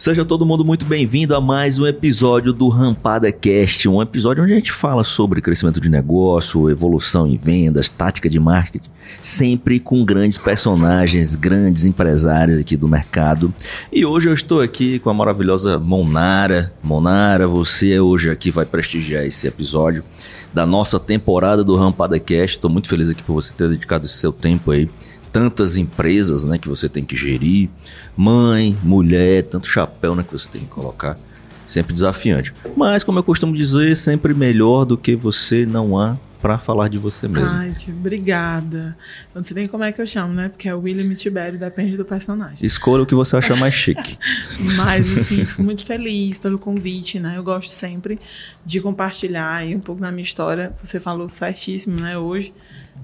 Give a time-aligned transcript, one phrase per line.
[0.00, 4.54] Seja todo mundo muito bem-vindo a mais um episódio do Rampada Cast, um episódio onde
[4.54, 8.88] a gente fala sobre crescimento de negócio, evolução em vendas, tática de marketing,
[9.20, 13.52] sempre com grandes personagens, grandes empresários aqui do mercado.
[13.92, 16.72] E hoje eu estou aqui com a maravilhosa Monara.
[16.82, 20.02] Monara, você hoje aqui vai prestigiar esse episódio
[20.50, 22.56] da nossa temporada do Rampada Cast.
[22.56, 24.88] Estou muito feliz aqui por você ter dedicado esse seu tempo aí
[25.32, 27.68] tantas empresas né, que você tem que gerir,
[28.16, 31.18] mãe, mulher, tanto chapéu né, que você tem que colocar.
[31.66, 32.52] Sempre desafiante.
[32.76, 36.98] Mas, como eu costumo dizer, sempre melhor do que você não há para falar de
[36.98, 37.54] você mesmo.
[37.54, 38.96] Ai, obrigada.
[39.34, 40.48] Eu não sei nem como é que eu chamo, né?
[40.48, 42.64] Porque é o William Tibério, depende do personagem.
[42.64, 44.18] Escolha o que você achar mais chique.
[44.78, 47.36] Mas, assim, fico muito feliz pelo convite, né?
[47.36, 48.18] Eu gosto sempre
[48.64, 50.72] de compartilhar aí um pouco da minha história.
[50.82, 52.16] Você falou certíssimo, né?
[52.18, 52.52] Hoje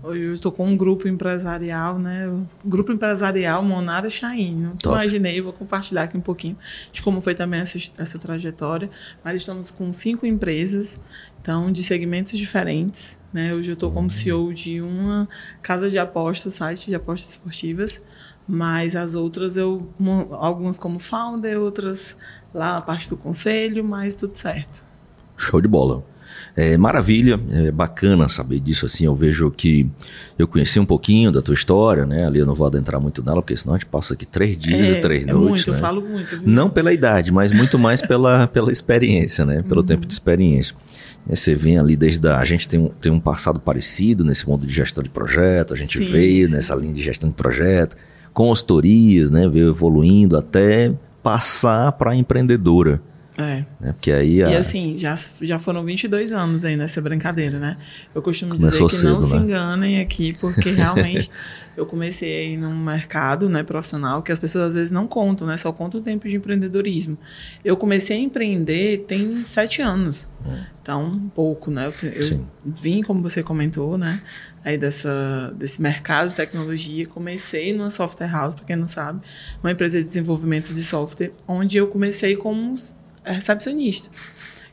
[0.04, 2.28] eu estou com um grupo empresarial, né?
[2.64, 4.54] Grupo empresarial Monara Chain.
[4.54, 6.56] Não imaginei, vou compartilhar aqui um pouquinho
[6.92, 8.90] de como foi também essa, essa trajetória.
[9.24, 11.00] Mas estamos com cinco empresas,
[11.40, 13.20] então, de segmentos diferentes.
[13.32, 13.52] Né?
[13.56, 15.28] Hoje eu estou como CEO de uma
[15.62, 18.02] casa de apostas, site de apostas esportivas.
[18.48, 19.88] Mas as outras eu,
[20.32, 22.16] algumas como founder, outras
[22.54, 24.84] lá a parte do conselho, mas tudo certo.
[25.36, 26.04] Show de bola.
[26.56, 29.04] É maravilha, é bacana saber disso assim.
[29.04, 29.88] Eu vejo que
[30.38, 32.26] eu conheci um pouquinho da tua história, né?
[32.26, 34.86] Ali eu não vou adentrar muito nela, porque senão a gente passa aqui três dias
[34.86, 35.66] é, e três é noites.
[35.66, 35.76] Muito, né?
[35.76, 36.38] eu falo muito.
[36.38, 36.42] Viu?
[36.48, 39.62] Não pela idade, mas muito mais pela, pela experiência, né?
[39.62, 39.86] Pelo uhum.
[39.86, 40.74] tempo de experiência.
[41.26, 42.38] Você vem ali desde a.
[42.38, 45.76] A gente tem um, tem um passado parecido nesse mundo de gestão de projeto, a
[45.76, 46.54] gente sim, veio sim.
[46.54, 47.96] nessa linha de gestão de projeto,
[48.32, 49.48] consultorias, né?
[49.48, 53.00] Veio evoluindo até passar para a empreendedora.
[53.38, 53.64] É.
[53.80, 53.92] Né?
[53.92, 54.50] Porque aí a...
[54.50, 57.76] E assim, já, já foram 22 anos aí nessa brincadeira, né?
[58.14, 59.28] Eu costumo Começou dizer que cedo, não né?
[59.28, 61.30] se enganem aqui, porque realmente
[61.76, 65.56] eu comecei aí num mercado né, profissional que as pessoas às vezes não contam, né?
[65.56, 67.18] Só contam o tempo de empreendedorismo.
[67.62, 70.28] Eu comecei a empreender tem sete anos.
[70.44, 70.56] Hum.
[70.80, 71.86] Então, um pouco, né?
[72.02, 74.20] Eu, eu vim, como você comentou, né?
[74.64, 79.20] Aí dessa, desse mercado de tecnologia, comecei numa software house, para quem não sabe,
[79.62, 82.74] uma empresa de desenvolvimento de software, onde eu comecei como
[83.32, 84.10] recepcionista.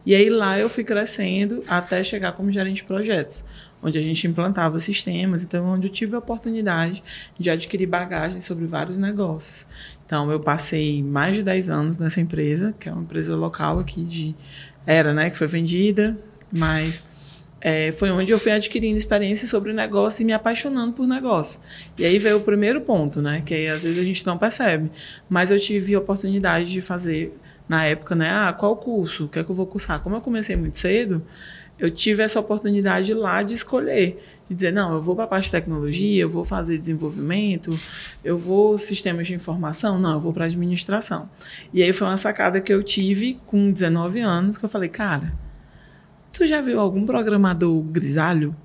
[0.06, 3.46] E aí lá eu fui crescendo até chegar como gerente de projetos,
[3.82, 7.02] onde a gente implantava sistemas, então onde eu tive a oportunidade
[7.40, 9.66] de adquirir bagagem sobre vários negócios.
[10.06, 14.04] Então eu passei mais de 10 anos nessa empresa, que é uma empresa local aqui
[14.04, 14.36] de
[14.86, 16.18] era, né, que foi vendida,
[16.52, 17.02] mas
[17.62, 21.62] é, foi onde eu fui adquirindo experiência sobre negócio e me apaixonando por negócio.
[21.98, 24.92] E aí veio o primeiro ponto, né, que aí, às vezes a gente não percebe,
[25.30, 27.34] mas eu tive a oportunidade de fazer
[27.68, 28.30] na época, né?
[28.30, 29.26] Ah, qual curso?
[29.26, 30.00] O que é que eu vou cursar?
[30.02, 31.26] Como eu comecei muito cedo,
[31.80, 34.24] eu tive essa oportunidade lá de escolher.
[34.48, 37.78] De dizer, não, eu vou para a parte de tecnologia, eu vou fazer desenvolvimento,
[38.24, 41.30] eu vou sistemas de informação, não, eu vou para administração.
[41.74, 45.34] E aí foi uma sacada que eu tive com 19 anos, que eu falei, cara,
[46.32, 48.56] tu já viu algum programador grisalho?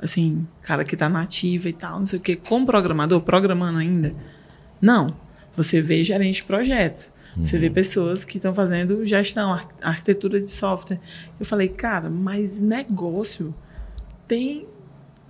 [0.00, 4.14] Assim, cara que tá nativa e tal, não sei o quê, como programador, programando ainda?
[4.80, 5.16] Não.
[5.56, 7.12] Você vê gerente de projetos.
[7.42, 11.00] Você vê pessoas que estão fazendo gestão, arquitetura de software.
[11.38, 13.54] Eu falei, cara, mas negócio
[14.26, 14.66] tem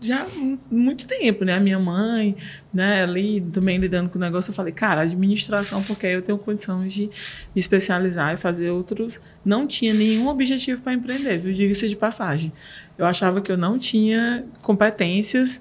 [0.00, 0.26] já
[0.70, 1.54] muito tempo, né?
[1.54, 2.36] A minha mãe,
[2.72, 6.38] né, ali também lidando com o negócio, eu falei, cara, administração, porque aí eu tenho
[6.38, 7.10] condições de me
[7.60, 9.20] especializar e fazer outros.
[9.44, 11.52] Não tinha nenhum objetivo para empreender, viu?
[11.52, 12.52] Diga-se de passagem.
[12.96, 15.60] Eu achava que eu não tinha competências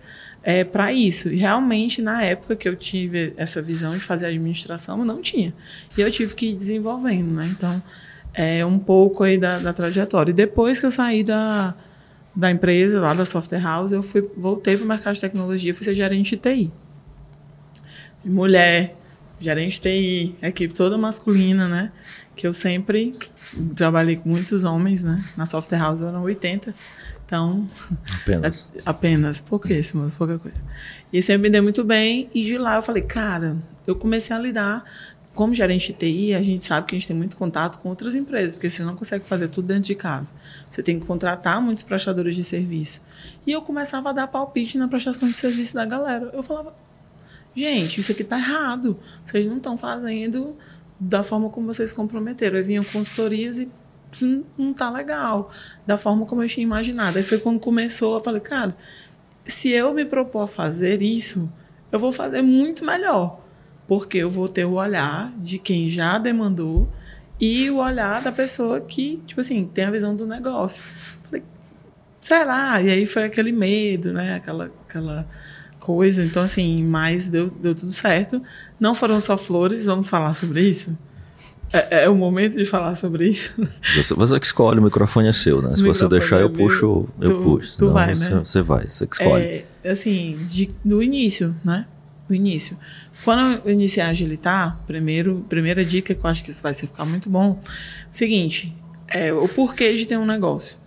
[0.50, 1.28] é, para isso.
[1.28, 5.54] E realmente, na época que eu tive essa visão de fazer administração, eu não tinha.
[5.98, 7.50] E eu tive que ir desenvolvendo, né?
[7.52, 7.84] Então,
[8.34, 10.32] é um pouco aí da, da trajetória.
[10.32, 11.76] E depois que eu saí da,
[12.34, 15.84] da empresa, lá da Software House, eu fui, voltei para o mercado de tecnologia, fui
[15.84, 16.72] ser gerente de TI.
[18.24, 18.96] Mulher,
[19.42, 21.92] gerente de TI, equipe toda masculina, né?
[22.38, 23.12] Que eu sempre
[23.76, 25.22] trabalhei com muitos homens, né?
[25.36, 26.74] Na Software House eram 80.
[27.28, 27.70] Então,
[28.22, 30.64] apenas, apenas pouquíssimas, pouca coisa.
[31.12, 34.40] E sempre me deu muito bem e de lá eu falei, cara, eu comecei a
[34.40, 34.86] lidar
[35.36, 38.16] como gerente de TI, a gente sabe que a gente tem muito contato com outras
[38.16, 40.34] empresas, porque você não consegue fazer tudo dentro de casa.
[40.68, 43.04] Você tem que contratar muitos prestadores de serviço.
[43.46, 46.32] E eu começava a dar palpite na prestação de serviço da galera.
[46.34, 46.76] Eu falava,
[47.54, 49.00] gente, isso aqui está errado.
[49.24, 50.56] Vocês não estão fazendo
[51.00, 52.58] da forma como vocês comprometeram.
[52.58, 53.70] Eu vinha consultorias e
[54.18, 55.52] isso não tá legal,
[55.86, 57.18] da forma como eu tinha imaginado.
[57.18, 58.76] Aí foi quando começou, eu falei, cara,
[59.46, 61.52] se eu me propor a fazer isso,
[61.92, 63.40] eu vou fazer muito melhor,
[63.88, 66.90] porque eu vou ter o olhar de quem já demandou
[67.40, 70.84] e o olhar da pessoa que, tipo assim, tem a visão do negócio.
[71.24, 71.44] Falei,
[72.20, 72.82] será?
[72.82, 74.36] E aí foi aquele medo, né?
[74.36, 75.28] Aquela, aquela
[75.80, 76.24] coisa.
[76.24, 78.42] Então, assim, mas deu, deu tudo certo.
[78.80, 80.98] Não foram só flores, vamos falar sobre isso?
[81.72, 83.54] É, é, o momento de falar sobre isso.
[83.96, 85.76] Você, você que escolhe, o microfone é seu, né?
[85.76, 87.78] Se você deixar, eu é puxo, eu tu, puxo.
[87.78, 88.40] Tu vai, você, né?
[88.40, 89.66] Você vai, você que escolhe.
[89.84, 91.86] É, assim, de, do início, né?
[92.28, 92.78] Do início.
[93.24, 97.06] Quando eu iniciei a agilitar, primeiro, primeira dica que eu acho que isso vai ficar
[97.06, 97.60] muito bom,
[98.12, 98.76] o seguinte,
[99.08, 100.78] é o porquê de ter um negócio.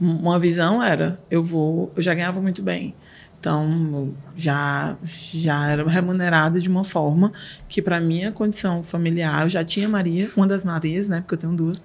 [0.00, 2.94] Uma visão era, eu vou, eu já ganhava muito bem.
[3.44, 7.30] Então, já, já era remunerada de uma forma
[7.68, 11.20] que, para minha condição familiar, eu já tinha Maria, uma das Marias, né?
[11.20, 11.82] Porque eu tenho duas.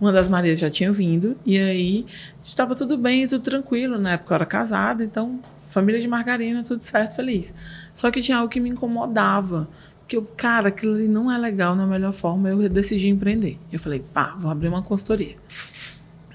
[0.00, 2.06] Uma das Marias já tinha vindo, e aí
[2.42, 3.98] estava tudo bem, tudo tranquilo.
[3.98, 7.52] Na época eu era casada, então, família de margarina, tudo certo, feliz.
[7.94, 9.68] Só que tinha algo que me incomodava.
[10.08, 12.48] Que eu, cara, aquilo ali não é legal, não é melhor forma.
[12.48, 13.58] Eu decidi empreender.
[13.70, 15.36] Eu falei, pá, vou abrir uma consultoria.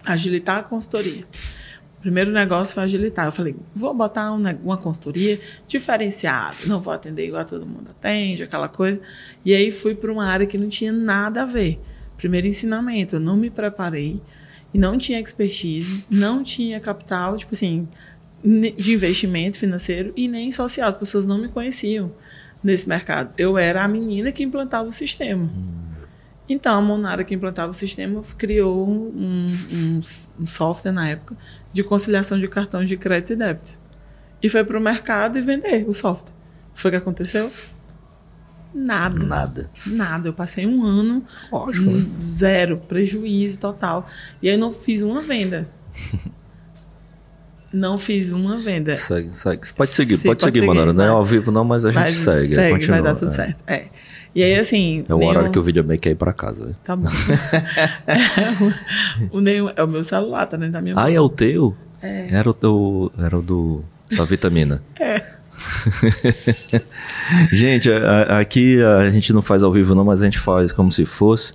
[0.05, 1.25] Agilitar a consultoria.
[2.01, 3.25] Primeiro negócio foi agilitar.
[3.25, 8.43] Eu falei, vou botar uma, uma consultoria diferenciada, não vou atender igual todo mundo atende,
[8.43, 9.01] aquela coisa.
[9.43, 11.79] E aí fui para uma área que não tinha nada a ver.
[12.17, 14.21] Primeiro ensinamento, eu não me preparei
[14.73, 17.87] e não tinha expertise, não tinha capital, tipo assim,
[18.43, 20.87] de investimento financeiro e nem social.
[20.87, 22.11] As pessoas não me conheciam
[22.63, 23.33] nesse mercado.
[23.37, 25.43] Eu era a menina que implantava o sistema.
[25.43, 25.88] Hum.
[26.49, 30.01] Então, a Monara, que implantava o sistema, criou um, um,
[30.39, 31.37] um software na época
[31.71, 33.79] de conciliação de cartões de crédito e débito.
[34.41, 36.33] E foi para o mercado e vender o software.
[36.73, 37.51] Foi o que aconteceu?
[38.73, 39.23] Nada.
[39.23, 39.69] Nada.
[39.85, 40.29] Nada.
[40.29, 42.05] Eu passei um ano Ótimo, né?
[42.19, 44.07] zero, prejuízo total.
[44.41, 45.67] E aí não fiz uma venda.
[47.73, 48.95] não fiz uma venda.
[48.95, 49.73] Segue, segue.
[49.73, 50.93] Pode seguir, pode, pode seguir, seguir Monara.
[50.93, 52.55] Não é ao vivo não, mas a gente segue.
[52.55, 53.35] Segue, continua, vai dar tudo é.
[53.35, 53.63] certo.
[53.67, 53.87] É.
[54.35, 55.05] E aí, assim.
[55.07, 56.65] É o horário que o vídeo é ir pra casa.
[56.65, 56.77] Véio.
[56.83, 57.07] Tá bom.
[58.07, 59.69] é, o, nenhum...
[59.75, 61.75] é o meu celular, tá dentro da minha Ah, é o teu?
[62.01, 62.27] É.
[62.31, 63.83] Era o, do, era o do,
[64.15, 64.81] da vitamina.
[64.99, 65.38] é.
[67.51, 70.91] gente, a, aqui a gente não faz ao vivo não, mas a gente faz como
[70.91, 71.53] se fosse.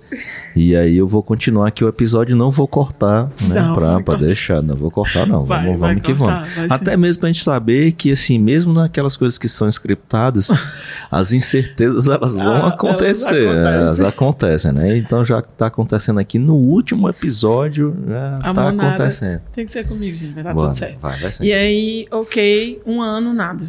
[0.55, 3.61] E aí eu vou continuar aqui o episódio, não vou cortar, né?
[3.61, 6.71] Não, pra, pra deixar, não vou cortar não, vai, vamos, vamos que cortar, vamos.
[6.71, 6.97] Até sim.
[6.97, 10.49] mesmo pra gente saber que assim, mesmo naquelas coisas que são scriptadas,
[11.11, 13.81] as incertezas elas vão ah, acontecer, elas acontecem.
[13.81, 14.97] elas acontecem, né?
[14.97, 19.41] Então já tá acontecendo aqui no último episódio, já a tá acontecendo.
[19.53, 20.99] Tem que ser comigo, gente, vai dar Boa, tudo certo.
[20.99, 23.65] Vai, vai e aí, ok, um ano, nada.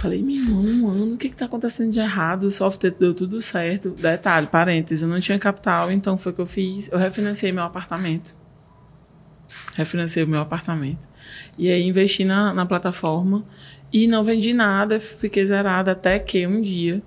[0.00, 2.44] Falei, meu irmão, um ano, o que está acontecendo de errado?
[2.44, 3.90] O software deu tudo certo.
[3.90, 6.90] Detalhe, parênteses, eu não tinha capital, então foi o que eu fiz.
[6.90, 8.34] Eu refinanciei meu apartamento.
[9.76, 11.06] Refinanciei o meu apartamento.
[11.58, 13.44] E aí investi na, na plataforma
[13.92, 17.02] e não vendi nada, fiquei zerada até que um dia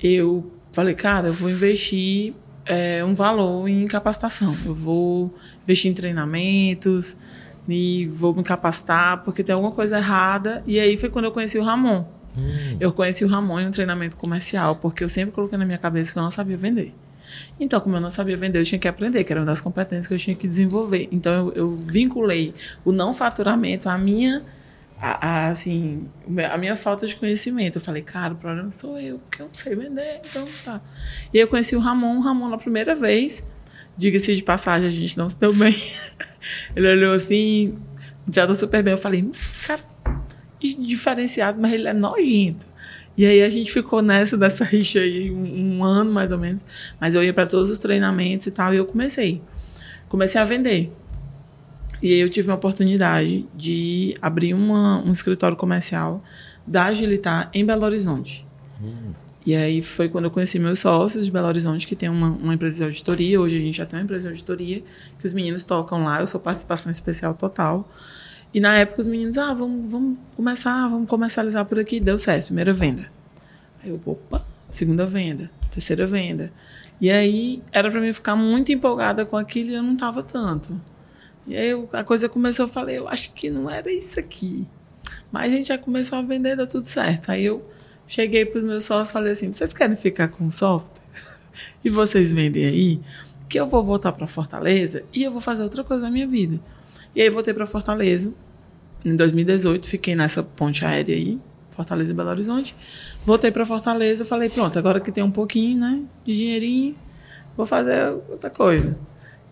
[0.00, 2.32] eu falei, cara, eu vou investir
[2.64, 4.54] é, um valor em capacitação.
[4.64, 5.34] Eu vou
[5.64, 7.16] investir em treinamentos
[7.68, 10.62] e vou me capacitar porque tem alguma coisa errada.
[10.64, 12.19] E aí foi quando eu conheci o Ramon.
[12.36, 12.76] Hum.
[12.78, 16.12] Eu conheci o Ramon em um treinamento comercial, porque eu sempre coloquei na minha cabeça
[16.12, 16.94] que eu não sabia vender.
[17.58, 20.06] Então, como eu não sabia vender, eu tinha que aprender, que era uma das competências
[20.06, 21.08] que eu tinha que desenvolver.
[21.12, 22.54] Então, eu, eu vinculei
[22.84, 24.42] o não faturamento à minha,
[25.00, 26.08] assim,
[26.50, 27.76] a minha falta de conhecimento.
[27.76, 30.80] Eu falei, cara, o problema sou eu, porque eu não sei vender, então tá.
[31.32, 33.44] E eu conheci o Ramon, o Ramon na primeira vez,
[33.96, 35.76] diga-se de passagem, a gente não se deu bem.
[36.74, 37.78] Ele olhou assim,
[38.32, 38.92] já tô super bem.
[38.92, 39.30] Eu falei,
[39.66, 39.80] cara,
[40.60, 42.66] diferenciado, mas ele é nojento.
[43.16, 46.64] E aí a gente ficou nessa, dessa rixa aí, um, um ano mais ou menos.
[47.00, 49.42] Mas eu ia para todos os treinamentos e tal, e eu comecei.
[50.08, 50.92] Comecei a vender.
[52.02, 56.22] E aí eu tive uma oportunidade de abrir uma, um escritório comercial
[56.66, 58.46] da Agilitar em Belo Horizonte.
[58.82, 59.12] Hum.
[59.44, 62.54] E aí foi quando eu conheci meus sócios de Belo Horizonte, que tem uma, uma
[62.54, 63.40] empresa de auditoria.
[63.40, 64.82] Hoje a gente já tem uma empresa de auditoria,
[65.18, 66.20] que os meninos tocam lá.
[66.20, 67.88] Eu sou participação especial total.
[68.52, 72.00] E na época os meninos, ah, vamos, vamos começar, vamos comercializar por aqui.
[72.00, 73.06] Deu certo, primeira venda.
[73.82, 76.52] Aí eu, opa, segunda venda, terceira venda.
[77.00, 80.80] E aí era para mim ficar muito empolgada com aquilo e eu não tava tanto.
[81.46, 84.68] E aí a coisa começou, eu falei, eu acho que não era isso aqui.
[85.32, 87.30] Mas a gente já começou a vender, deu tudo certo.
[87.30, 87.64] Aí eu
[88.06, 91.00] cheguei para os meus sócios e falei assim: vocês querem ficar com o software?
[91.84, 93.00] e vocês vendem aí?
[93.48, 96.60] Que eu vou voltar para Fortaleza e eu vou fazer outra coisa na minha vida.
[97.14, 98.32] E aí voltei para Fortaleza.
[99.04, 101.38] Em 2018, fiquei nessa ponte aérea aí,
[101.70, 102.76] Fortaleza e Belo Horizonte.
[103.24, 106.96] Voltei para Fortaleza, falei, pronto, agora que tem um pouquinho, né, de dinheirinho,
[107.56, 108.98] vou fazer outra coisa.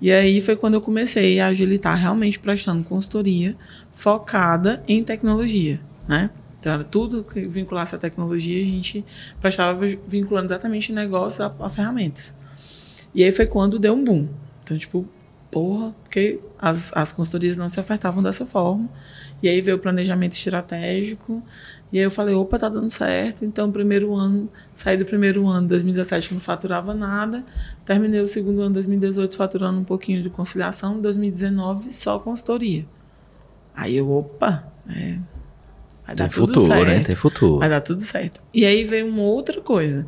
[0.00, 3.56] E aí foi quando eu comecei a agilitar realmente prestando consultoria
[3.90, 6.30] focada em tecnologia, né?
[6.60, 9.04] Então tudo que vinculasse a tecnologia, a gente
[9.40, 12.34] prestava vinculando exatamente negócio a, a ferramentas.
[13.14, 14.28] E aí foi quando deu um boom.
[14.62, 15.08] Então, tipo,
[15.50, 18.88] porra, porque as, as consultorias não se ofertavam dessa forma.
[19.42, 21.42] E aí veio o planejamento estratégico.
[21.92, 23.44] E aí eu falei, opa, tá dando certo.
[23.44, 27.44] Então, primeiro ano, saí do primeiro ano, 2017, que não faturava nada.
[27.84, 31.00] Terminei o segundo ano, 2018, faturando um pouquinho de conciliação.
[31.00, 32.84] 2019, só consultoria.
[33.74, 35.18] Aí eu, opa, é,
[36.04, 36.88] vai dar Tem tudo futuro, certo.
[36.88, 37.00] Né?
[37.00, 37.58] Tem futuro.
[37.58, 38.42] Vai dar tudo certo.
[38.52, 40.04] E aí veio uma outra coisa,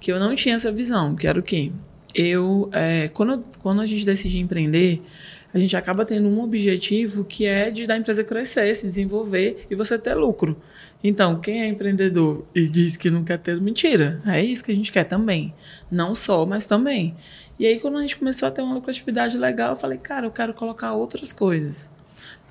[0.00, 1.70] que eu não tinha essa visão, que era o quê?
[2.14, 5.02] Eu, é, quando, quando a gente decide empreender,
[5.54, 9.74] a gente acaba tendo um objetivo que é de da empresa crescer, se desenvolver e
[9.74, 10.56] você ter lucro.
[11.04, 14.22] Então, quem é empreendedor e diz que não quer ter, mentira.
[14.26, 15.52] É isso que a gente quer também.
[15.90, 17.14] Não só, mas também.
[17.58, 20.30] E aí, quando a gente começou a ter uma lucratividade legal, eu falei, cara, eu
[20.30, 21.90] quero colocar outras coisas.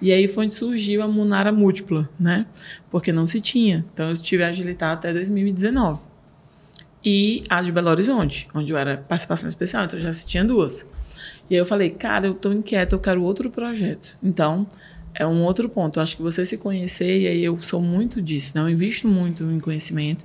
[0.02, 2.48] E aí foi onde surgiu a Munara Múltipla, né?
[2.90, 3.86] Porque não se tinha.
[3.94, 6.11] Então eu tive a Agilitar até 2019.
[7.04, 10.86] E a de Belo Horizonte, onde eu era participação especial, então já se tinha duas.
[11.50, 14.18] E aí eu falei, cara, eu tô inquieta, eu quero outro projeto.
[14.24, 14.68] Então,
[15.14, 16.00] é um outro ponto.
[16.00, 18.62] Eu acho que você se conhecer, e aí eu sou muito disso, né?
[18.62, 20.24] Eu invisto muito em conhecimento.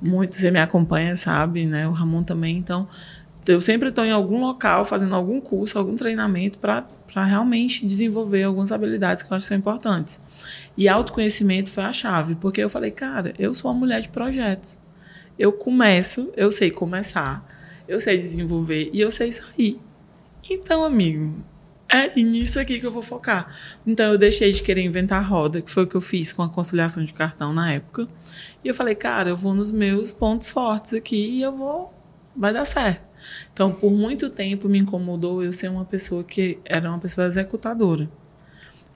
[0.00, 1.88] Muito, você me acompanha, sabe, né?
[1.88, 2.56] O Ramon também.
[2.56, 2.86] Então,
[3.46, 6.84] eu sempre estou em algum local fazendo algum curso, algum treinamento para
[7.24, 10.20] realmente desenvolver algumas habilidades que eu acho que são importantes.
[10.76, 14.78] E autoconhecimento foi a chave, porque eu falei, cara, eu sou uma mulher de projetos.
[15.38, 17.46] Eu começo, eu sei começar,
[17.86, 19.80] eu sei desenvolver e eu sei sair.
[20.50, 21.34] Então, amigo,
[21.88, 23.56] é nisso aqui que eu vou focar.
[23.86, 26.48] Então, eu deixei de querer inventar roda, que foi o que eu fiz com a
[26.48, 28.08] conciliação de cartão na época.
[28.64, 31.94] E eu falei, cara, eu vou nos meus pontos fortes aqui e eu vou.
[32.36, 33.08] Vai dar certo.
[33.52, 38.08] Então, por muito tempo me incomodou eu ser uma pessoa que era uma pessoa executadora.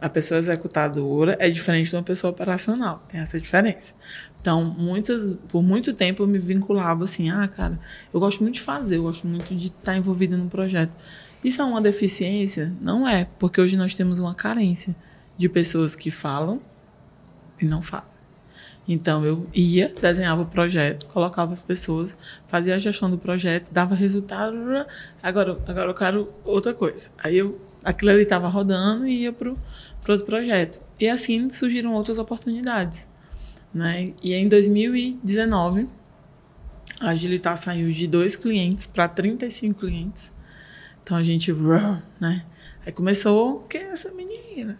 [0.02, 3.94] A pessoa executadora é diferente de uma pessoa operacional, tem essa diferença.
[4.40, 7.78] Então, muitas, por muito tempo eu me vinculava assim, ah, cara,
[8.12, 10.90] eu gosto muito de fazer, eu gosto muito de estar envolvida no projeto.
[11.44, 12.74] Isso é uma deficiência?
[12.80, 14.96] Não é, porque hoje nós temos uma carência
[15.38, 16.60] de pessoas que falam
[17.60, 18.20] e não fazem.
[18.86, 22.16] Então eu ia, desenhava o projeto, colocava as pessoas,
[22.48, 24.56] fazia a gestão do projeto, dava resultado.
[25.22, 27.10] Agora, agora eu quero outra coisa.
[27.22, 29.58] Aí eu, aquilo ali estava rodando e ia para o
[30.08, 30.80] outro projeto.
[30.98, 33.08] E assim surgiram outras oportunidades.
[33.72, 34.12] Né?
[34.22, 35.88] E em 2019,
[37.00, 40.32] a Agilitar saiu de dois clientes para 35 clientes.
[41.02, 41.52] Então a gente,
[42.20, 42.44] né?
[42.84, 44.78] Aí começou, que é essa menina?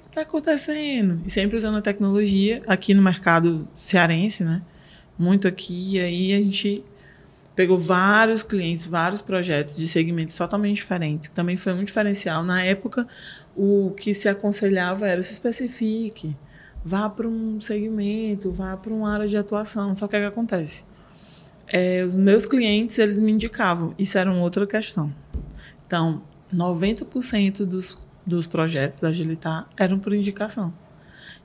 [0.00, 1.20] que está acontecendo?
[1.26, 4.62] E sempre usando a tecnologia aqui no mercado cearense, né?
[5.18, 5.96] Muito aqui.
[5.96, 6.84] E aí a gente
[7.54, 12.42] pegou vários clientes, vários projetos de segmentos totalmente diferentes, que também foi um diferencial.
[12.42, 13.06] Na época,
[13.56, 16.36] o que se aconselhava era se especifique,
[16.84, 19.94] vá para um segmento, vá para uma área de atuação.
[19.94, 20.84] Só que o que acontece?
[21.66, 23.94] É, os meus clientes, eles me indicavam.
[23.98, 25.12] Isso era uma outra questão.
[25.86, 30.72] Então, 90% dos dos projetos da Agilitar eram por indicação.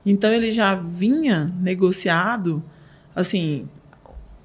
[0.06, 2.64] Então ele já vinha negociado,
[3.16, 3.68] assim,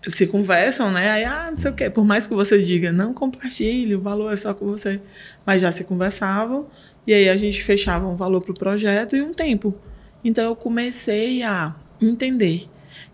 [0.08, 1.10] se conversam, né?
[1.10, 1.88] Aí, ah, não sei o quê.
[1.88, 5.00] Por mais que você diga, não compartilhe, o valor é só com você.
[5.46, 6.66] Mas já se conversavam,
[7.06, 9.74] e aí a gente fechava um valor para o projeto e um tempo.
[10.24, 12.68] Então eu comecei a entender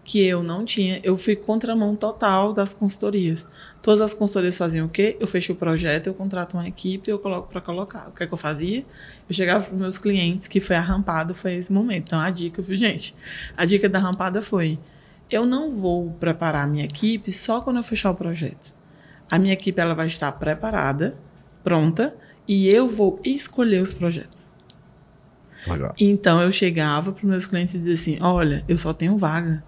[0.05, 3.47] que eu não tinha, eu fui contramão total das consultorias.
[3.83, 5.17] Todas as consultorias faziam o quê?
[5.21, 8.09] Eu fecho o projeto, eu contrato uma equipe eu coloco para colocar.
[8.09, 8.87] O que é que eu fazia?
[9.29, 12.07] Eu chegava para meus clientes, que foi a rampada, foi esse momento.
[12.07, 13.15] Então a dica, viu, gente?
[13.55, 14.79] A dica da rampada foi:
[15.31, 18.75] eu não vou preparar a minha equipe só quando eu fechar o projeto.
[19.31, 21.19] A minha equipe ela vai estar preparada,
[21.63, 22.17] pronta,
[22.47, 24.55] e eu vou escolher os projetos.
[25.67, 25.95] Legal.
[25.99, 29.63] Então eu chegava para os meus clientes e dizia assim: olha, eu só tenho vaga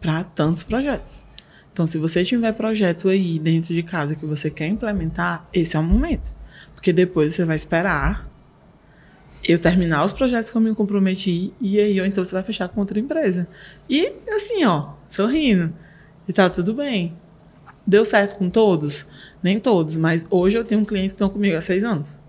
[0.00, 1.24] para tantos projetos.
[1.72, 5.80] Então, se você tiver projeto aí dentro de casa que você quer implementar, esse é
[5.80, 6.34] o momento.
[6.74, 8.29] Porque depois você vai esperar
[9.44, 12.68] eu terminar os projetos que eu me comprometi e aí ou então você vai fechar
[12.68, 13.48] com outra empresa.
[13.88, 15.72] E assim, ó, sorrindo.
[16.28, 17.16] E tá tudo bem.
[17.86, 19.06] Deu certo com todos?
[19.42, 22.20] Nem todos, mas hoje eu tenho clientes que estão comigo há seis anos.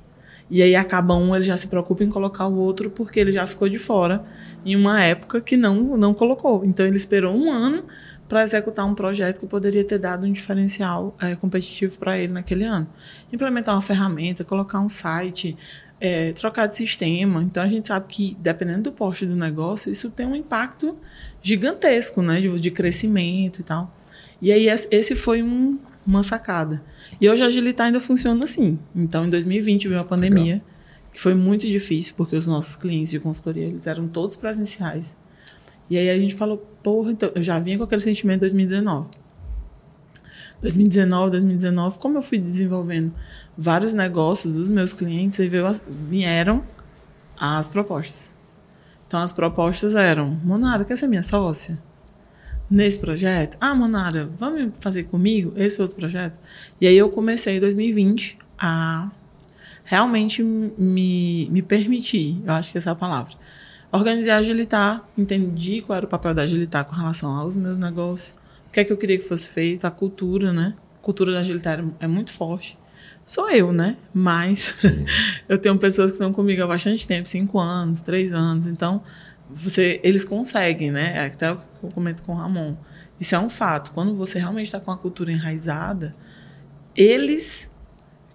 [0.50, 3.46] E aí acaba um, ele já se preocupa em colocar o outro porque ele já
[3.48, 4.25] ficou de fora
[4.65, 6.65] em uma época que não, não colocou.
[6.65, 7.84] Então ele esperou um ano
[8.27, 12.63] para executar um projeto que poderia ter dado um diferencial é, competitivo para ele naquele
[12.63, 12.88] ano.
[13.32, 15.58] Implementar uma ferramenta, colocar um site,
[16.01, 17.41] é, trocar de sistema.
[17.41, 20.98] Então a gente sabe que, dependendo do poste do negócio, isso tem um impacto
[21.41, 23.89] gigantesco né, de, de crescimento e tal.
[24.41, 26.84] E aí esse foi um, uma sacada.
[27.22, 28.77] E hoje a Agilitar ainda funciona assim.
[28.93, 30.55] Então em 2020 veio a pandemia.
[30.55, 30.72] Legal
[31.13, 35.17] que foi muito difícil, porque os nossos clientes de consultoria, eles eram todos presenciais.
[35.89, 39.10] E aí a gente falou, porra, então, eu já vinha com aquele sentimento em 2019.
[40.62, 43.12] 2019, 2019, como eu fui desenvolvendo
[43.58, 46.63] vários negócios dos meus clientes, aí veio vieram
[47.39, 48.34] as propostas.
[49.08, 51.77] Então as propostas eram: Monara, quer ser minha sócia?
[52.70, 53.58] Nesse projeto?
[53.60, 56.39] Ah, Monara, vamos fazer comigo esse outro projeto?
[56.80, 59.10] E aí eu comecei em 2020 a
[59.84, 63.34] realmente me, me permitir, eu acho que essa é a palavra,
[63.91, 68.36] organizar Agilitar, entendi qual era o papel da Agilitar com relação aos meus negócios,
[68.72, 70.74] o que é que eu queria que fosse feito, a cultura, né?
[70.96, 72.80] A cultura da Agilitar é muito forte.
[73.22, 73.98] Sou eu, né?
[74.13, 74.82] Mas
[75.50, 78.68] eu tenho pessoas que estão comigo há bastante tempo, cinco anos, três anos.
[78.68, 79.04] Então,
[79.50, 81.25] você, eles conseguem, né?
[81.25, 82.78] Até eu comento com o Ramon.
[83.20, 83.92] Isso é um fato.
[83.92, 86.16] Quando você realmente está com a cultura enraizada,
[86.96, 87.70] eles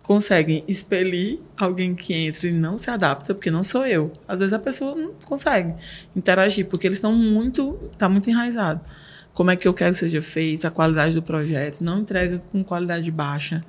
[0.02, 4.12] conseguem expelir alguém que entra e não se adapta, porque não sou eu.
[4.28, 5.75] Às vezes a pessoa não consegue
[6.14, 8.83] interagir, porque eles estão muito, tá muito enraizado.
[9.37, 12.64] Como é que eu quero que seja feito, a qualidade do projeto, não entrega com
[12.64, 13.62] qualidade baixa.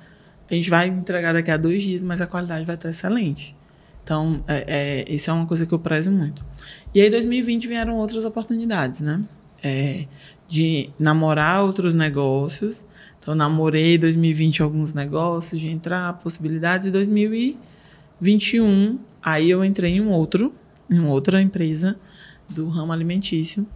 [0.50, 3.54] A gente vai entregar daqui a dois dias, mas a qualidade vai estar excelente.
[4.02, 6.44] Então, é, é, isso é uma coisa que eu prezo muito.
[6.92, 9.22] E aí, em 2020, vieram outras oportunidades, né?
[9.62, 10.06] É,
[10.48, 12.84] de namorar outros negócios
[13.28, 16.86] então, namorei em 2020 alguns negócios de entrar, possibilidades.
[16.86, 20.50] Em 2021, aí eu entrei em um outro,
[20.90, 21.94] em outra empresa
[22.48, 23.66] do ramo alimentício.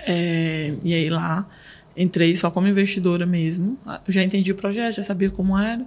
[0.00, 1.48] É, e aí lá
[1.96, 3.78] entrei só como investidora mesmo.
[4.06, 5.84] Eu já entendi o projeto, já sabia como era.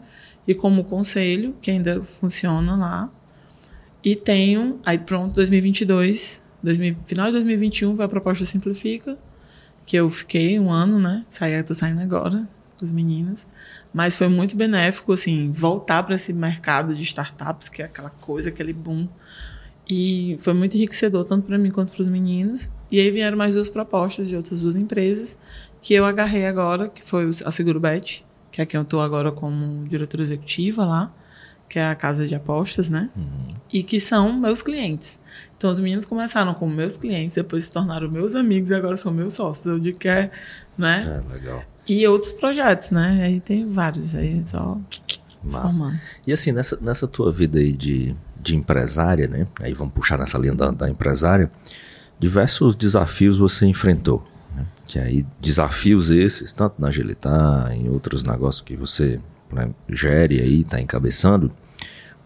[0.48, 3.10] E como conselho, que ainda funciona lá.
[4.04, 9.18] E tenho, aí pronto, 2022, 2000, final de 2021 vai a proposta Simplifica
[9.86, 11.26] que eu fiquei um ano, né?
[11.28, 13.48] Saí, tô saindo agora com as meninas.
[13.94, 18.50] Mas foi muito benéfico, assim, voltar para esse mercado de startups, que é aquela coisa,
[18.50, 19.08] aquele boom.
[19.90, 22.70] E foi muito enriquecedor, tanto para mim quanto para os meninos.
[22.92, 25.38] E aí vieram mais duas propostas de outras duas empresas,
[25.82, 29.88] que eu agarrei agora, que foi a Segurobet, que é quem eu estou agora como
[29.88, 31.14] diretora executiva lá,
[31.70, 33.10] que é a casa de apostas, né?
[33.16, 33.54] Uhum.
[33.72, 35.18] E que são meus clientes.
[35.58, 39.12] Então, os meninos começaram como meus clientes, depois se tornaram meus amigos e agora são
[39.12, 39.66] meus sócios.
[39.66, 40.30] Eu digo que é,
[40.78, 41.24] né?
[41.30, 41.64] É, legal.
[41.88, 43.22] E outros projetos, né?
[43.24, 44.78] Aí tem vários, aí só
[45.44, 45.78] Massa.
[45.78, 46.00] Formando.
[46.26, 49.48] E assim, nessa, nessa tua vida aí de, de empresária, né?
[49.60, 51.50] Aí vamos puxar nessa linha da, da empresária.
[52.22, 54.24] Diversos desafios você enfrentou.
[54.56, 54.64] Né?
[54.86, 59.20] Que aí, desafios esses, tanto na Agilitar, em outros negócios que você
[59.52, 61.52] né, gere aí, está encabeçando.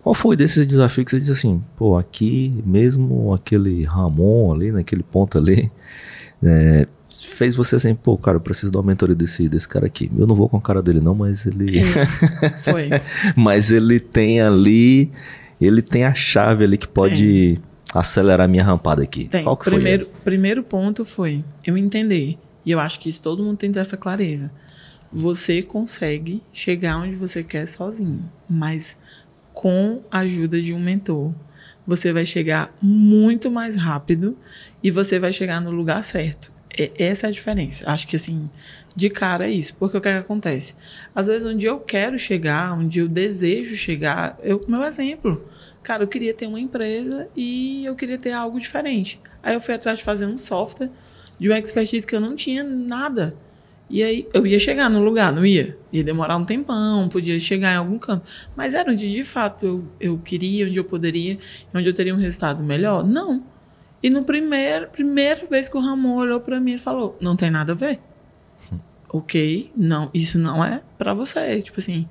[0.04, 5.02] Qual foi desses desafios que você disse assim, pô, aqui mesmo aquele Ramon ali, naquele
[5.02, 5.72] ponto ali,
[6.44, 10.12] é, fez você assim, pô, cara, eu preciso dar uma mentoria desse, desse cara aqui.
[10.18, 11.80] Eu não vou com a cara dele não, mas ele...
[11.80, 12.90] É, foi.
[13.34, 15.10] mas ele tem ali,
[15.62, 17.62] ele tem a chave ali que pode
[18.02, 19.28] acelerar a minha rampada aqui.
[19.28, 19.44] Tem.
[19.44, 20.16] Qual que primeiro, foi?
[20.24, 23.80] Primeiro ponto foi eu entender, e eu acho que isso todo mundo tem que ter
[23.82, 24.52] essa clareza.
[25.12, 28.98] Você consegue chegar onde você quer sozinho, mas
[29.54, 31.34] com a ajuda de um mentor,
[31.88, 34.38] você vai chegar muito mais rápido
[34.84, 36.52] e você vai chegar no lugar certo.
[36.78, 37.90] É, essa é a diferença.
[37.90, 38.50] Acho que assim,
[38.96, 39.76] de cara é isso.
[39.76, 40.76] Porque o que, é que acontece?
[41.14, 45.48] Às vezes, onde eu quero chegar, onde eu desejo chegar, eu, meu exemplo,
[45.86, 49.22] cara, eu queria ter uma empresa e eu queria ter algo diferente.
[49.44, 50.90] Aí eu fui atrás de fazer um software
[51.40, 53.38] de uma expertise que eu não tinha nada.
[53.88, 55.78] E aí eu ia chegar no lugar, não ia?
[55.94, 58.26] Ia demorar um tempão, podia chegar em algum canto.
[58.56, 61.38] Mas era onde de fato eu, eu queria, onde eu poderia,
[61.72, 63.06] onde eu teria um resultado melhor?
[63.06, 63.44] Não.
[64.02, 67.52] E no primeiro, primeira vez que o Ramon olhou para mim e falou: "Não tem
[67.52, 68.00] nada a ver".
[69.08, 72.08] OK, não, isso não é para você, tipo assim,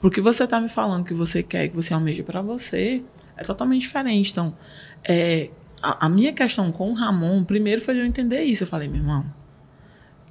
[0.00, 3.02] porque você tá me falando que você quer, que você almeja para você,
[3.36, 4.30] é totalmente diferente.
[4.30, 4.56] Então,
[5.04, 5.50] é,
[5.82, 8.64] a, a minha questão com o Ramon, primeiro foi eu entender isso.
[8.64, 9.24] Eu falei, meu irmão,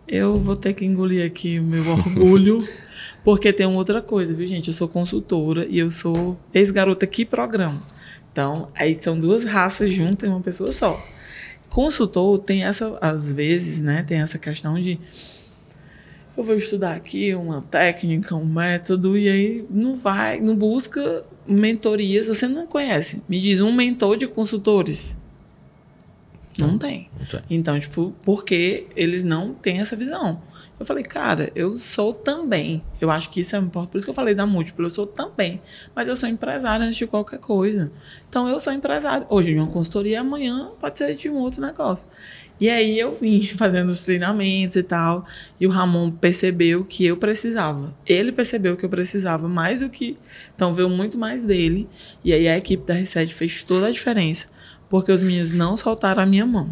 [0.08, 2.58] eu vou ter que engolir aqui o meu orgulho,
[3.24, 4.68] porque tem uma outra coisa, viu, gente?
[4.68, 7.82] Eu sou consultora e eu sou ex-garota que programa.
[8.32, 11.02] Então, aí são duas raças juntas em uma pessoa só.
[11.70, 15.00] Consultor tem essa, às vezes, né, tem essa questão de
[16.38, 22.28] eu vou estudar aqui uma técnica, um método, e aí não vai, não busca mentorias,
[22.28, 23.22] você não conhece.
[23.28, 25.18] Me diz um mentor de consultores.
[26.58, 27.10] Não tem.
[27.20, 27.42] não tem.
[27.50, 30.42] Então, tipo, porque eles não têm essa visão.
[30.80, 32.84] Eu falei, cara, eu sou também.
[33.00, 33.92] Eu acho que isso é importante.
[33.92, 34.86] Por isso que eu falei da múltipla.
[34.86, 35.62] Eu sou também.
[35.96, 37.92] Mas eu sou empresário antes de qualquer coisa.
[38.28, 39.26] Então, eu sou empresário.
[39.30, 42.10] Hoje de uma consultoria, amanhã pode ser de um outro negócio.
[42.60, 45.26] E aí eu vim fazendo os treinamentos e tal.
[45.60, 47.96] E o Ramon percebeu que eu precisava.
[48.06, 50.18] Ele percebeu que eu precisava mais do que.
[50.56, 51.88] Então, veio muito mais dele.
[52.24, 54.54] E aí a equipe da Reset fez toda a diferença
[54.90, 56.70] porque os meninos não soltaram a minha mão.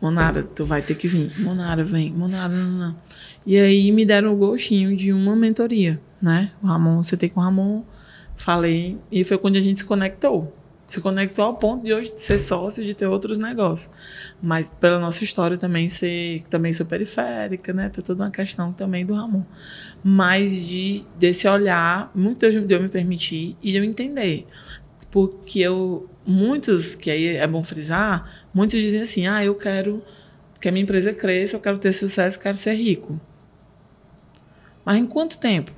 [0.00, 1.30] Monara, tu vai ter que vir.
[1.40, 2.10] Monara, vem.
[2.12, 2.96] Monara, não, não.
[3.44, 6.50] E aí me deram o gostinho de uma mentoria, né?
[6.62, 7.84] O Ramon, você tem com o Ramon,
[8.36, 8.98] falei.
[9.12, 10.56] E foi quando a gente se conectou.
[10.86, 13.88] Se conectou ao ponto de hoje ser sócio, de ter outros negócios.
[14.42, 17.88] Mas pela nossa história também ser, também sou periférica, né?
[17.88, 19.44] Tem toda uma questão também do Ramon.
[20.02, 24.46] Mas de, desse olhar, muito Deus me permitir e de eu entender.
[25.12, 30.02] Porque eu, muitos, que aí é bom frisar, muitos dizem assim, ah, eu quero
[30.60, 33.20] que a minha empresa cresça, eu quero ter sucesso, eu quero ser rico.
[34.84, 35.72] Mas em quanto tempo?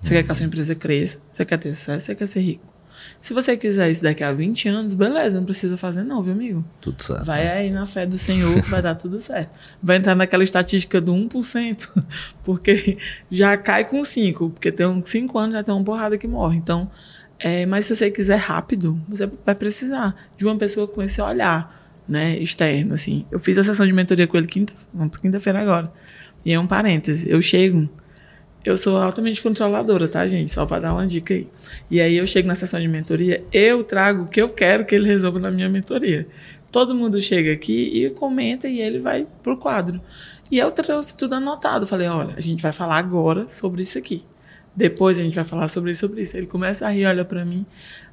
[0.00, 2.76] Você quer que a sua empresa cresça, você quer ter sucesso, você quer ser rico.
[3.20, 6.64] Se você quiser isso daqui a 20 anos, beleza, não precisa fazer não, viu, amigo?
[6.80, 7.24] Tudo certo.
[7.24, 7.52] Vai né?
[7.52, 9.50] aí na fé do Senhor que vai dar tudo certo.
[9.82, 11.88] Vai entrar naquela estatística do 1%,
[12.44, 12.98] porque
[13.30, 16.56] já cai com 5, porque tem uns 5 anos já tem uma porrada que morre.
[16.58, 16.90] Então,
[17.38, 21.84] é, mas se você quiser rápido, você vai precisar de uma pessoa com esse olhar,
[22.08, 23.26] né, externo, assim.
[23.30, 24.72] Eu fiz a sessão de mentoria com ele quinta,
[25.20, 25.92] quinta-feira agora.
[26.44, 27.88] E é um parêntese, eu chego,
[28.64, 30.50] eu sou altamente controladora, tá, gente?
[30.50, 31.48] Só para dar uma dica aí.
[31.90, 34.94] E aí eu chego na sessão de mentoria, eu trago o que eu quero que
[34.94, 36.26] ele resolva na minha mentoria.
[36.70, 40.00] Todo mundo chega aqui e comenta e ele vai pro quadro.
[40.50, 41.86] E eu trouxe tudo anotado.
[41.86, 44.24] Falei, olha, a gente vai falar agora sobre isso aqui.
[44.76, 46.36] Depois a gente vai falar sobre isso, sobre isso.
[46.36, 47.64] Ele começa a rir, olha para mim.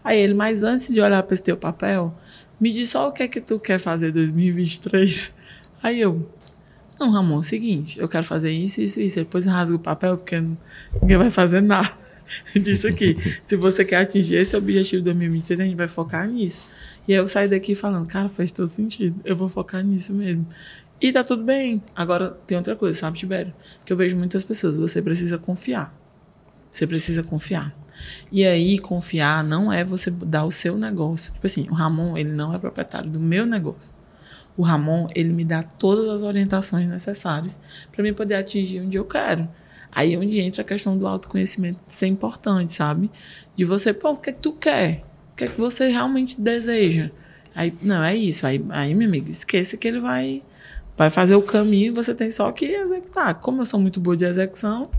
[0.04, 2.16] Aí ele, mas antes de olhar para esse teu papel,
[2.60, 5.34] me diz só o que é que tu quer fazer em 2023.
[5.84, 6.30] Aí eu,
[6.98, 9.16] não, Ramon, é o seguinte, eu quero fazer isso, isso, isso.
[9.18, 10.42] Depois rasga o papel, porque
[11.02, 11.92] ninguém vai fazer nada
[12.56, 13.18] disso aqui.
[13.44, 16.64] Se você quer atingir esse objetivo de 2023, a gente vai focar nisso.
[17.06, 19.20] E aí eu saio daqui falando, cara, faz todo sentido.
[19.26, 20.48] Eu vou focar nisso mesmo.
[21.02, 21.84] E tá tudo bem.
[21.94, 23.54] Agora, tem outra coisa, sabe, Tibério?
[23.84, 25.94] Que eu vejo muitas pessoas, você precisa confiar.
[26.74, 27.72] Você precisa confiar.
[28.32, 31.32] E aí, confiar não é você dar o seu negócio.
[31.32, 33.94] Tipo assim, o Ramon, ele não é proprietário do meu negócio.
[34.58, 37.60] O Ramon, ele me dá todas as orientações necessárias
[37.92, 39.48] para mim poder atingir onde eu quero.
[39.92, 43.12] Aí é onde entra a questão do autoconhecimento ser importante, sabe?
[43.56, 45.04] De você, pô, o que é que tu quer?
[45.32, 47.12] O que é que você realmente deseja?
[47.54, 48.48] Aí, não, é isso.
[48.48, 50.42] Aí, aí meu amigo, esqueça que ele vai,
[50.98, 53.36] vai fazer o caminho, você tem só que executar.
[53.36, 54.90] Como eu sou muito boa de execução,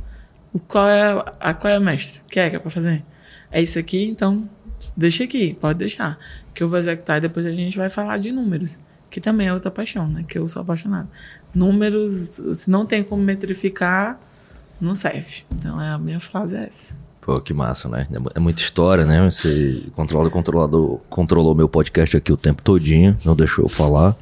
[0.61, 2.21] qual é a, qual é a mestre?
[2.21, 3.05] O que é que é pra fazer?
[3.51, 4.49] É isso aqui, então
[4.97, 6.19] deixa aqui, pode deixar.
[6.55, 8.79] Que eu vou executar e depois a gente vai falar de números.
[9.11, 10.25] Que também é outra paixão, né?
[10.27, 11.09] Que eu sou apaixonado.
[11.55, 14.19] Números, se não tem como metrificar,
[14.81, 15.45] não serve.
[15.53, 17.04] Então é a minha frase é essa.
[17.25, 18.07] Pô, que massa, né?
[18.35, 19.25] É muita história, né?
[19.31, 24.15] Você controla, controlador, controlou meu podcast aqui o tempo todinho, não deixou eu falar.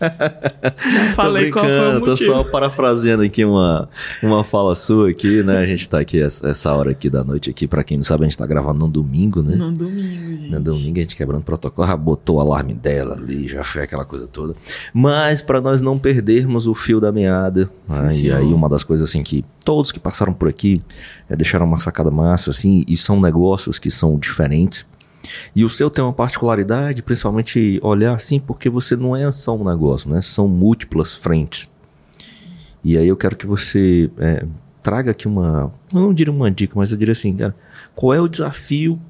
[0.00, 2.04] Não falei qual foi o motivo.
[2.04, 3.88] Tô só parafraseando aqui uma,
[4.22, 5.58] uma fala sua aqui, né?
[5.58, 8.24] A gente tá aqui essa, essa hora aqui da noite aqui, pra quem não sabe,
[8.24, 9.56] a gente tá gravando no domingo, né?
[9.56, 10.50] No domingo, gente.
[10.52, 14.04] No domingo a gente quebrando protocolo, já botou o alarme dela ali, já foi aquela
[14.04, 14.54] coisa toda.
[14.94, 18.16] Mas para nós não perdermos o fio da meada, Sim, né?
[18.18, 20.80] e aí uma das coisas assim que todos que passaram por aqui
[21.28, 24.86] é, deixaram uma sacada massa, assim, e são negócios que são diferentes.
[25.54, 29.64] E o seu tem uma particularidade, principalmente olhar assim, porque você não é só um
[29.64, 30.20] negócio, né?
[30.20, 31.70] São múltiplas frentes.
[32.84, 34.44] E aí eu quero que você é,
[34.82, 37.54] traga aqui uma, eu não diria uma dica, mas eu diria assim, cara,
[37.94, 39.00] qual é o desafio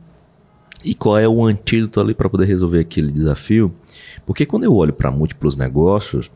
[0.84, 3.74] e qual é o antídoto ali para poder resolver aquele desafio?
[4.26, 6.30] Porque quando eu olho para múltiplos negócios,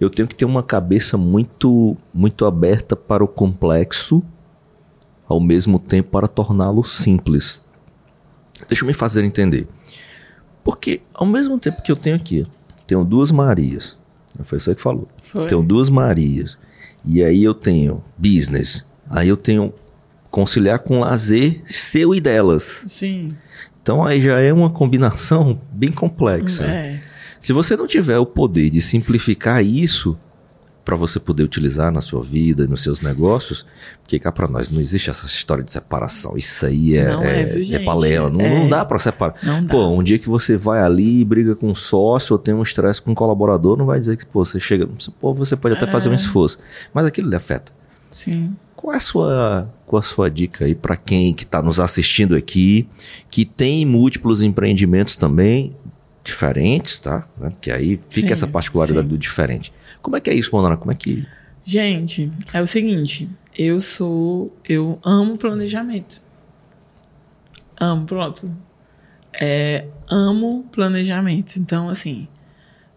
[0.00, 4.22] eu tenho que ter uma cabeça muito, muito aberta para o complexo,
[5.30, 7.64] ao mesmo tempo para torná-lo simples.
[8.66, 9.68] Deixa eu me fazer entender.
[10.64, 12.44] Porque ao mesmo tempo que eu tenho aqui,
[12.84, 13.96] tenho duas Marias.
[14.42, 15.08] Foi você que falou.
[15.22, 15.46] Foi.
[15.46, 16.58] Tenho duas Marias.
[17.04, 18.84] E aí eu tenho business.
[19.08, 19.72] Aí eu tenho
[20.32, 22.82] conciliar com lazer seu e delas.
[22.88, 23.28] Sim.
[23.80, 26.64] Então aí já é uma combinação bem complexa.
[26.64, 27.00] É.
[27.38, 30.18] Se você não tiver o poder de simplificar isso
[30.90, 33.64] para você poder utilizar na sua vida e nos seus negócios,
[34.02, 36.36] porque cá para nós não existe essa história de separação.
[36.36, 38.28] Isso aí é, não é, é, viu, é palela.
[38.28, 38.58] Não, é.
[38.58, 39.36] não dá para separar.
[39.40, 39.70] Não dá.
[39.70, 43.00] Pô, um dia que você vai ali, briga com um sócio ou tem um estresse
[43.00, 44.88] com um colaborador, não vai dizer que pô, você chega.
[45.20, 46.16] Pô, você pode até fazer um é.
[46.16, 46.58] esforço,
[46.92, 47.70] mas aquilo lhe afeta.
[48.10, 48.56] Sim.
[48.74, 52.34] Qual é a sua, qual a sua dica aí para quem que está nos assistindo
[52.34, 52.88] aqui,
[53.30, 55.72] que tem múltiplos empreendimentos também,
[56.22, 57.26] diferentes, tá?
[57.38, 57.52] Né?
[57.60, 59.10] Que aí fica sim, essa particularidade sim.
[59.10, 59.72] do diferente.
[60.00, 60.76] Como é que é isso, Monana?
[60.76, 61.26] Como é que.
[61.64, 64.54] Gente, é o seguinte, eu sou.
[64.68, 66.22] Eu amo planejamento.
[67.78, 68.50] Amo, pronto.
[69.32, 71.56] É, amo planejamento.
[71.56, 72.28] Então, assim,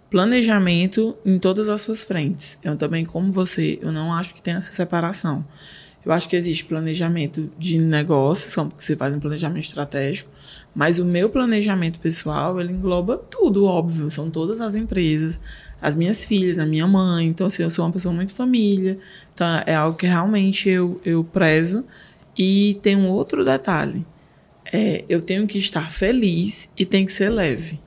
[0.09, 2.57] planejamento em todas as suas frentes.
[2.63, 5.45] Eu também, como você, eu não acho que tem essa separação.
[6.05, 10.29] Eu acho que existe planejamento de negócios, porque você faz um planejamento estratégico,
[10.75, 14.09] mas o meu planejamento pessoal, ele engloba tudo, óbvio.
[14.09, 15.39] São todas as empresas,
[15.81, 17.27] as minhas filhas, a minha mãe.
[17.27, 18.97] Então, assim, eu sou uma pessoa muito família.
[19.33, 21.85] Então, é algo que realmente eu, eu prezo.
[22.37, 24.05] E tem um outro detalhe.
[24.71, 27.79] É, eu tenho que estar feliz e tem que ser leve.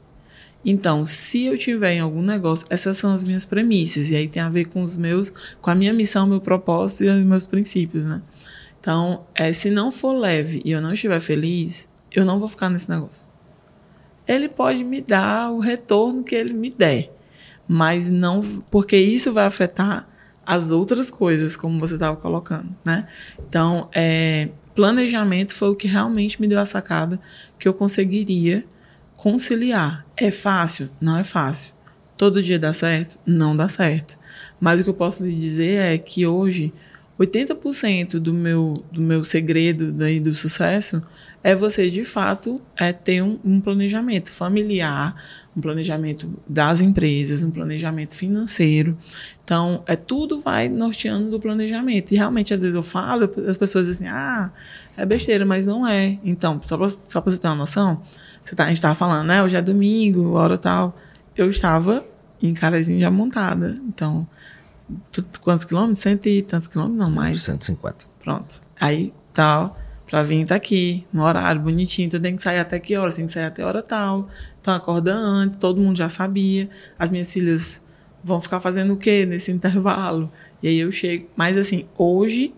[0.69, 4.11] Então, se eu tiver em algum negócio, essas são as minhas premissas.
[4.11, 7.09] E aí tem a ver com os meus, com a minha missão, meu propósito e
[7.09, 8.21] os meus princípios, né?
[8.81, 12.69] Então, é, se não for leve e eu não estiver feliz, eu não vou ficar
[12.69, 13.29] nesse negócio.
[14.27, 17.13] Ele pode me dar o retorno que ele me der,
[17.69, 20.09] mas não, porque isso vai afetar
[20.45, 23.07] as outras coisas, como você estava colocando, né?
[23.49, 27.21] Então, é, planejamento foi o que realmente me deu a sacada
[27.57, 28.65] que eu conseguiria
[29.17, 30.07] conciliar.
[30.17, 30.89] É fácil?
[31.01, 31.73] Não é fácil.
[32.17, 33.19] Todo dia dá certo?
[33.27, 34.19] Não dá certo.
[34.61, 36.73] Mas o que eu posso lhe dizer é que hoje
[37.19, 41.03] 80% do meu, do meu segredo daí do sucesso
[41.43, 45.15] é você de fato é ter um, um, planejamento familiar,
[45.57, 48.99] um planejamento das empresas, um planejamento financeiro.
[49.45, 52.13] Então, é tudo vai norteando do planejamento.
[52.13, 54.51] E realmente, às vezes eu falo, as pessoas dizem, ah,
[54.97, 56.19] é besteira, mas não é.
[56.25, 58.03] Então, só para você ter uma noção,
[58.55, 59.43] tá, a gente estava falando, né?
[59.43, 60.97] Hoje é domingo, hora tal.
[61.35, 62.05] Eu estava
[62.43, 63.81] em Carazinho já montada.
[63.89, 64.27] Então,
[65.41, 65.99] quantos quilômetros?
[66.01, 67.09] Cento e tantos quilômetros?
[67.09, 67.43] Não, mais.
[67.43, 68.07] 150.
[68.23, 68.61] Pronto.
[68.81, 72.07] Aí, tal, pra vir tá aqui, no horário bonitinho.
[72.07, 73.13] Então, tem que sair até que hora?
[73.13, 74.29] Tem que sair até hora tal.
[74.61, 76.69] Então, acorda antes, todo mundo já sabia.
[76.99, 77.83] As minhas filhas
[78.23, 80.31] vão ficar fazendo o quê nesse intervalo?
[80.63, 81.27] E aí eu chego.
[81.37, 82.55] Mas, assim, hoje,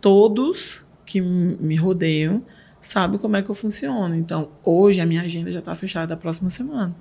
[0.00, 2.42] todos que me rodeiam
[2.82, 4.14] sabem como é que eu funciono.
[4.14, 6.94] Então, hoje, a minha agenda já está fechada da próxima semana.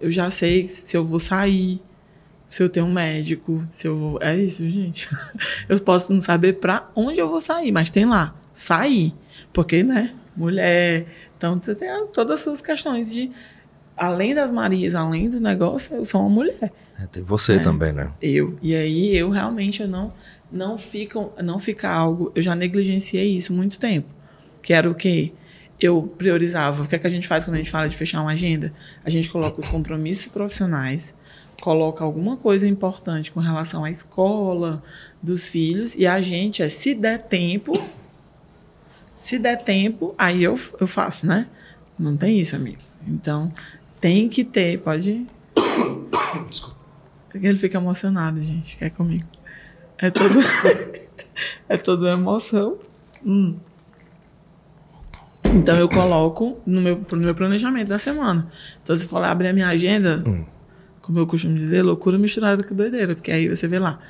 [0.00, 1.82] Eu já sei se eu vou sair,
[2.48, 4.18] se eu tenho um médico, se eu vou.
[4.22, 5.08] É isso, gente.
[5.68, 9.12] Eu posso não saber para onde eu vou sair, mas tem lá, sair.
[9.52, 10.14] Porque, né?
[10.36, 11.06] Mulher.
[11.36, 13.30] Então, você tem todas as suas questões de.
[13.96, 16.72] Além das Marias, além do negócio, eu sou uma mulher.
[17.00, 18.12] É, tem você é, também, né?
[18.20, 18.56] Eu.
[18.62, 20.12] E aí, eu realmente eu não.
[20.52, 22.30] Não fica, não fica algo.
[22.34, 24.15] Eu já negligenciei isso muito tempo.
[24.66, 25.32] Que era o quê?
[25.78, 26.82] Eu priorizava.
[26.82, 28.72] O que, é que a gente faz quando a gente fala de fechar uma agenda?
[29.04, 31.14] A gente coloca os compromissos profissionais
[31.60, 34.82] coloca alguma coisa importante com relação à escola
[35.22, 37.72] dos filhos e a gente é se der tempo,
[39.16, 41.46] se der tempo, aí eu, eu faço, né?
[41.98, 42.78] Não tem isso, amigo.
[43.06, 43.52] Então,
[44.00, 45.26] tem que ter, pode.
[46.50, 46.76] Desculpa.
[47.34, 49.26] Ele fica emocionado, gente, quer comigo.
[49.98, 50.38] É todo.
[51.68, 52.78] é toda emoção.
[53.24, 53.56] Hum.
[55.54, 58.48] Então eu coloco no meu, no meu planejamento da semana.
[58.82, 60.44] Então, se for lá abrir a minha agenda, hum
[61.06, 64.00] como eu costumo dizer, loucura misturada com doideira, porque aí você vê lá,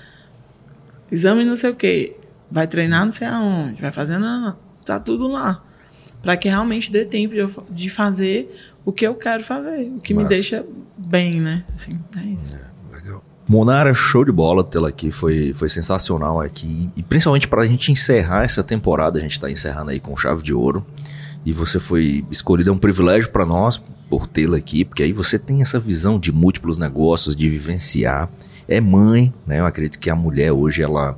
[1.12, 2.16] exame não sei o quê,
[2.51, 5.62] vai treinar não sei aonde, vai fazendo, tá tudo lá.
[6.22, 8.51] Para que realmente dê tempo de, de, fazer
[8.83, 10.27] o que eu quero fazer, o que Massa.
[10.27, 11.64] me deixa bem, né?
[11.75, 12.55] Assim, é isso.
[12.55, 13.22] É, legal.
[13.46, 16.88] Monara, show de bola tê-la aqui, foi, foi sensacional aqui.
[16.96, 20.42] E principalmente para a gente encerrar essa temporada, a gente está encerrando aí com chave
[20.42, 20.85] de ouro.
[21.46, 23.80] E você foi escolhida, é um privilégio para nós,
[24.11, 28.28] por tê-la aqui, porque aí você tem essa visão de múltiplos negócios, de vivenciar.
[28.66, 29.61] É mãe, né?
[29.61, 31.16] Eu acredito que a mulher hoje ela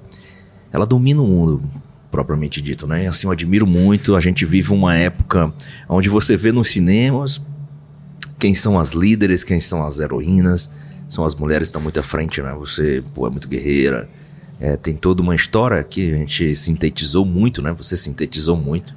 [0.70, 1.62] ela domina o mundo
[2.10, 3.08] propriamente dito, né?
[3.08, 4.14] Assim, eu admiro muito.
[4.14, 5.50] A gente vive uma época
[5.88, 7.40] onde você vê nos cinemas
[8.38, 10.68] quem são as líderes, quem são as heroínas,
[11.08, 12.54] são as mulheres que estão muito à frente, né?
[12.58, 14.06] Você pô, é muito guerreira.
[14.60, 17.72] É, tem toda uma história que a gente sintetizou muito, né?
[17.72, 18.92] Você sintetizou muito.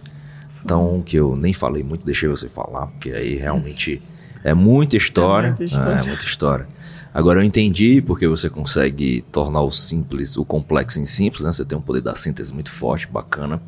[0.64, 4.02] Então, que eu nem falei muito, deixei você falar, porque aí realmente
[4.44, 5.48] é muita história.
[5.48, 6.00] É muita história.
[6.00, 6.68] É, muita história.
[7.14, 11.52] Agora eu entendi porque você consegue tornar o simples, o complexo em simples, né?
[11.52, 13.62] Você tem um poder da síntese muito forte, bacana.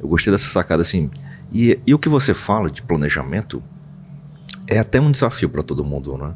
[0.00, 1.10] Eu gostei dessa sacada assim.
[1.52, 3.62] E, e o que você fala de planejamento
[4.66, 6.34] é até um desafio para todo mundo, né?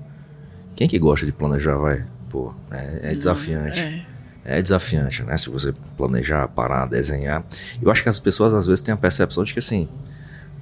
[0.76, 2.04] Quem que gosta de planejar, vai?
[2.28, 3.80] Pô, é, é desafiante.
[3.80, 4.09] É
[4.44, 5.36] é desafiante, né?
[5.36, 7.44] Se você planejar, parar, desenhar.
[7.80, 9.88] Eu acho que as pessoas às vezes têm a percepção de que assim,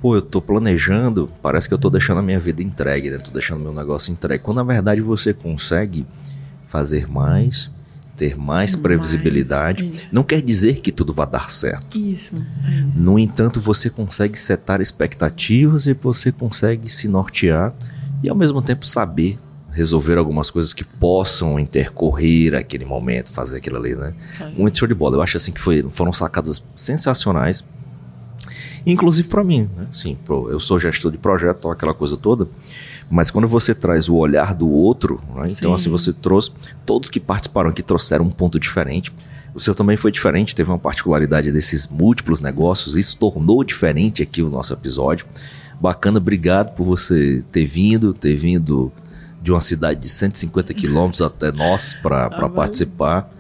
[0.01, 3.19] pô, eu tô planejando, parece que eu tô deixando a minha vida entregue, né?
[3.19, 4.43] Tô deixando meu negócio entregue.
[4.43, 6.07] Quando na verdade você consegue
[6.67, 7.71] fazer mais,
[8.17, 11.97] ter mais previsibilidade, mais, não quer dizer que tudo vai dar certo.
[11.97, 13.01] Isso, é isso.
[13.03, 17.73] No entanto, você consegue setar expectativas e você consegue se nortear
[18.23, 19.39] e ao mesmo tempo saber
[19.79, 24.13] resolver algumas coisas que possam intercorrer aquele momento, fazer aquilo ali, né?
[24.57, 25.17] Muito show de bola.
[25.17, 27.65] Eu acho assim que foi, foram sacadas sensacionais.
[28.85, 29.87] Inclusive para mim, né?
[29.93, 32.49] Sim, eu sou gestor de projeto, aquela coisa toda.
[33.09, 35.47] Mas quando você traz o olhar do outro, né?
[35.49, 36.51] então assim você trouxe
[36.85, 39.15] todos que participaram aqui trouxeram um ponto diferente.
[39.55, 44.43] O seu também foi diferente, teve uma particularidade desses múltiplos negócios, isso tornou diferente aqui
[44.43, 45.25] o nosso episódio.
[45.81, 48.93] Bacana, obrigado por você ter vindo, ter vindo
[49.41, 53.31] de uma cidade de 150 quilômetros até nós para ah, participar.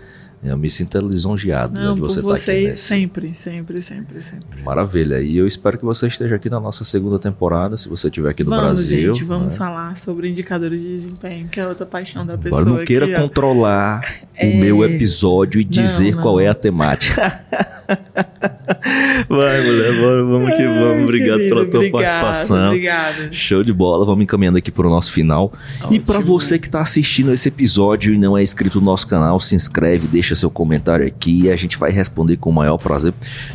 [0.42, 2.64] Eu me sinto lisonjeado Não, de você estar tá aqui.
[2.68, 2.82] Nesse...
[2.82, 4.62] Sempre, sempre, sempre, sempre.
[4.62, 5.20] Maravilha.
[5.20, 8.44] E eu espero que você esteja aqui na nossa segunda temporada, se você estiver aqui
[8.44, 9.12] no vamos, Brasil.
[9.12, 9.58] Gente, vamos né?
[9.58, 12.62] falar sobre indicadores de desempenho, que é outra paixão da pessoa.
[12.62, 14.00] Agora não queira aqui, controlar
[14.37, 14.46] é...
[14.46, 17.40] o meu episódio e dizer não, qual é a temática.
[19.29, 21.05] Vai, mulher, vamos que vamos.
[21.05, 22.66] Obrigado querido, pela tua obrigado, participação.
[22.66, 23.33] Obrigada.
[23.33, 24.05] Show de bola.
[24.05, 25.53] Vamos encaminhando aqui para o nosso final.
[25.81, 25.94] Ótimo.
[25.94, 29.40] E para você que está assistindo esse episódio e não é inscrito no nosso canal,
[29.40, 33.12] se inscreve, deixa seu comentário aqui e a gente vai responder com o maior prazer.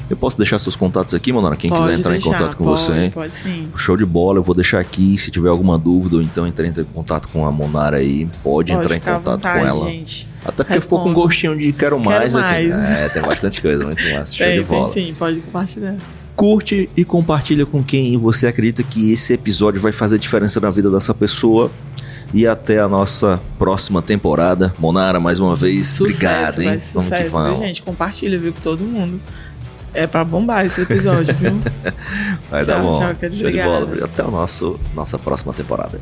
[0.09, 1.55] Eu posso deixar seus contatos aqui, Monara?
[1.55, 3.11] Quem pode quiser entrar deixar, em contato com pode, você.
[3.13, 3.67] Pode sim.
[3.75, 4.39] Show de bola.
[4.39, 5.17] Eu vou deixar aqui.
[5.17, 8.71] Se tiver alguma dúvida ou então entrar em contato com a Monara aí, pode, pode
[8.71, 9.85] entrar em contato vontade, com ela.
[9.85, 10.33] Gente.
[10.45, 10.81] Até porque Responde.
[10.81, 12.79] ficou com gostinho de quero mais, quero mais.
[12.79, 12.91] aqui.
[12.91, 14.22] É, tem bastante coisa, muito massa.
[14.25, 14.89] Show tem, de bola.
[14.89, 15.95] Tem sim, pode compartilhar.
[16.35, 20.89] Curte e compartilha com quem você acredita que esse episódio vai fazer diferença na vida
[20.89, 21.71] dessa pessoa.
[22.33, 24.73] E até a nossa próxima temporada.
[24.79, 26.79] Monara, mais uma vez, sucesso, obrigado, hein?
[26.79, 27.59] Sucesso, vamos que vamos.
[27.59, 27.81] Viu, gente?
[27.83, 29.21] Compartilha, viu, com todo mundo.
[29.93, 31.51] É pra bombar esse episódio, viu?
[32.49, 32.99] vai tchau, dar bom.
[32.99, 34.05] Tchau, Show de bola.
[34.05, 36.01] Até a nosso, nossa próxima temporada.